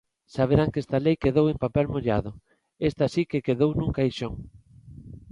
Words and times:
Saberán 0.35 0.71
que 0.73 0.81
esta 0.83 0.99
lei 1.05 1.15
quedou 1.23 1.45
en 1.49 1.57
papel 1.63 1.85
mollado, 1.93 2.31
esta 2.89 3.05
si 3.13 3.21
que 3.31 3.45
quedou 3.47 3.71
nun 3.75 3.89
caixón. 3.97 4.33